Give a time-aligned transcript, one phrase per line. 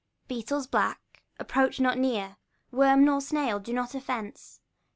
[0.27, 2.37] Beetles black, approach not near;
[2.71, 4.59] Worm nor snail, do no offence.